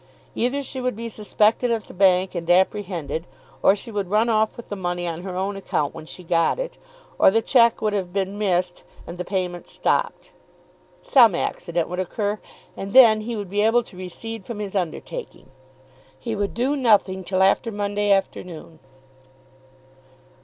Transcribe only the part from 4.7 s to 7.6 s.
money on her own account when she got it; or the